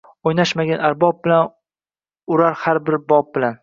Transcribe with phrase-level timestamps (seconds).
[0.29, 3.59] O’ynashmagil arbob bilan seni urar har bob bilan